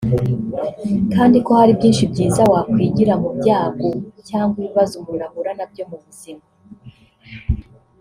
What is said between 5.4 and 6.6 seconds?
nabyo mu buzima